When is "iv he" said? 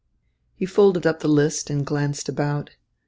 0.01-0.65